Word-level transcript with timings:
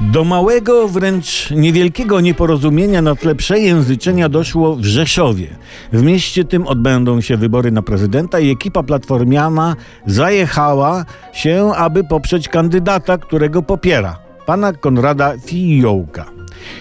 Do 0.00 0.24
małego, 0.24 0.88
wręcz 0.88 1.50
niewielkiego 1.50 2.20
nieporozumienia 2.20 3.02
na 3.02 3.14
tle 3.14 3.34
przejęzyczenia 3.34 4.28
doszło 4.28 4.76
w 4.76 4.84
Rzeszowie. 4.84 5.46
W 5.92 6.02
mieście 6.02 6.44
tym 6.44 6.66
odbędą 6.66 7.20
się 7.20 7.36
wybory 7.36 7.70
na 7.70 7.82
prezydenta 7.82 8.40
i 8.40 8.50
ekipa 8.50 8.82
platformiana 8.82 9.76
zajechała 10.06 11.04
się, 11.32 11.72
aby 11.76 12.04
poprzeć 12.04 12.48
kandydata, 12.48 13.18
którego 13.18 13.62
popiera, 13.62 14.18
pana 14.46 14.72
Konrada 14.72 15.34
Fiołka. 15.46 16.24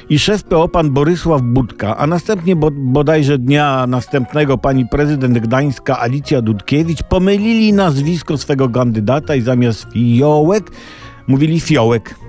I 0.09 0.19
szef 0.19 0.43
PO 0.43 0.67
pan 0.67 0.91
Borysław 0.91 1.41
Budka, 1.41 1.97
a 1.97 2.07
następnie 2.07 2.55
bo, 2.55 2.71
bodajże 2.71 3.37
dnia 3.37 3.87
następnego 3.87 4.57
pani 4.57 4.85
prezydent 4.85 5.39
Gdańska 5.39 5.99
Alicja 5.99 6.41
Dudkiewicz 6.41 7.03
pomylili 7.03 7.73
nazwisko 7.73 8.37
swego 8.37 8.69
kandydata 8.69 9.35
i 9.35 9.41
zamiast 9.41 9.87
Fiołek 9.93 10.71
mówili 11.27 11.59
Fiołek. 11.59 12.26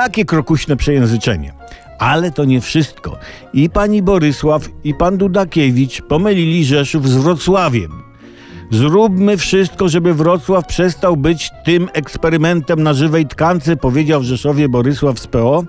Takie 0.00 0.24
krokuśne 0.24 0.76
przejęzyczenie. 0.76 1.52
Ale 1.98 2.32
to 2.32 2.44
nie 2.44 2.60
wszystko. 2.60 3.18
I 3.52 3.70
pani 3.70 4.02
Borysław, 4.02 4.68
i 4.84 4.94
pan 4.94 5.16
Dudakiewicz 5.16 6.02
pomylili 6.02 6.64
Rzeszów 6.64 7.08
z 7.08 7.16
Wrocławiem. 7.16 8.02
Zróbmy 8.70 9.36
wszystko, 9.36 9.88
żeby 9.88 10.14
Wrocław 10.14 10.66
przestał 10.66 11.16
być 11.16 11.50
tym 11.64 11.88
eksperymentem 11.92 12.82
na 12.82 12.92
żywej 12.94 13.26
tkance, 13.26 13.76
powiedział 13.76 14.20
w 14.20 14.24
Rzeszowie 14.24 14.68
Borysław 14.68 15.18
z 15.18 15.26
PO. 15.26 15.64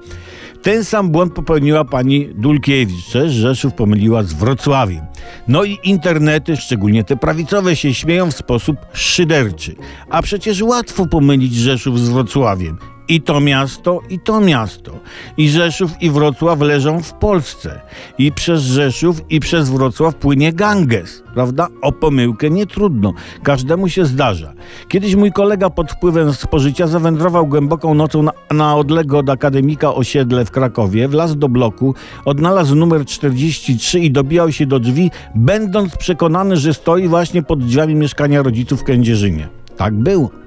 Ten 0.61 0.83
sam 0.83 1.09
błąd 1.09 1.33
popełniła 1.33 1.85
pani 1.85 2.29
Dulkiewicz, 2.35 3.11
też 3.11 3.33
Rzeszów 3.33 3.73
pomyliła 3.73 4.23
z 4.23 4.33
Wrocławiem. 4.33 5.01
No 5.47 5.63
i 5.63 5.77
internety, 5.83 6.57
szczególnie 6.57 7.03
te 7.03 7.15
prawicowe, 7.17 7.75
się 7.75 7.93
śmieją 7.93 8.31
w 8.31 8.35
sposób 8.35 8.77
szyderczy. 8.93 9.75
A 10.09 10.21
przecież 10.21 10.61
łatwo 10.61 11.05
pomylić 11.05 11.55
Rzeszów 11.55 11.99
z 11.99 12.09
Wrocławiem. 12.09 12.77
I 13.11 13.21
to 13.21 13.41
miasto, 13.41 14.01
i 14.09 14.19
to 14.19 14.41
miasto. 14.41 14.91
I 15.37 15.49
Rzeszów, 15.49 16.01
i 16.01 16.09
Wrocław 16.09 16.61
leżą 16.61 17.01
w 17.03 17.13
Polsce. 17.13 17.81
I 18.17 18.31
przez 18.31 18.61
Rzeszów, 18.61 19.21
i 19.29 19.39
przez 19.39 19.69
Wrocław 19.69 20.15
płynie 20.15 20.53
Ganges. 20.53 21.23
Prawda? 21.33 21.67
O 21.81 21.91
pomyłkę 21.91 22.49
nie 22.49 22.65
trudno. 22.65 23.13
Każdemu 23.43 23.89
się 23.89 24.05
zdarza. 24.05 24.53
Kiedyś 24.87 25.15
mój 25.15 25.31
kolega 25.31 25.69
pod 25.69 25.91
wpływem 25.91 26.33
spożycia 26.33 26.87
zawędrował 26.87 27.47
głęboką 27.47 27.93
nocą 27.93 28.23
na, 28.23 28.31
na 28.51 28.75
odległe 28.75 29.19
od 29.19 29.29
akademika 29.29 29.93
osiedle 29.93 30.45
w 30.45 30.51
Krakowie, 30.51 31.07
wlazł 31.07 31.35
do 31.35 31.49
bloku, 31.49 31.95
odnalazł 32.25 32.75
numer 32.75 33.05
43 33.05 33.99
i 33.99 34.11
dobijał 34.11 34.51
się 34.51 34.65
do 34.65 34.79
drzwi, 34.79 35.11
będąc 35.35 35.97
przekonany, 35.97 36.57
że 36.57 36.73
stoi 36.73 37.07
właśnie 37.07 37.43
pod 37.43 37.65
drzwiami 37.65 37.95
mieszkania 37.95 38.43
rodziców 38.43 38.81
w 38.81 38.83
Kędzierzynie. 38.83 39.47
Tak 39.77 39.93
było. 39.93 40.40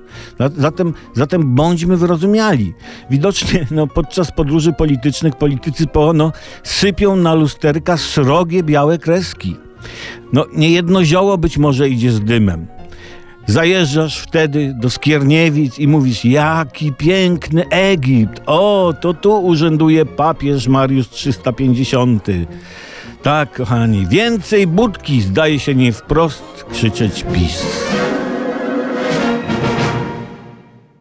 Zatem, 0.56 0.94
zatem 1.14 1.54
bądźmy 1.54 1.96
wyrozumiali. 1.96 2.74
Widocznie 3.10 3.66
no, 3.70 3.86
podczas 3.86 4.32
podróży 4.32 4.72
politycznych 4.72 5.36
politycy 5.36 5.86
PO 5.86 6.12
no, 6.12 6.32
sypią 6.62 7.16
na 7.16 7.34
lusterka 7.34 7.96
srogie 7.96 8.62
białe 8.62 8.98
kreski. 8.98 9.56
No, 10.32 10.46
niejedno 10.52 11.04
zioło 11.04 11.38
być 11.38 11.58
może 11.58 11.88
idzie 11.88 12.12
z 12.12 12.20
dymem. 12.20 12.66
Zajeżdżasz 13.46 14.18
wtedy 14.18 14.74
do 14.80 14.90
Skierniewic 14.90 15.78
i 15.78 15.88
mówisz, 15.88 16.24
jaki 16.24 16.92
piękny 16.92 17.68
Egipt. 17.68 18.42
O, 18.46 18.94
to 19.00 19.14
tu 19.14 19.44
urzęduje 19.44 20.06
papież 20.06 20.68
Mariusz 20.68 21.08
350. 21.08 22.26
Tak, 23.22 23.52
kochani, 23.52 24.06
więcej 24.06 24.66
budki 24.66 25.20
zdaje 25.20 25.58
się 25.58 25.74
nie 25.74 25.92
wprost 25.92 26.64
krzyczeć 26.72 27.24
PiS. 27.32 27.62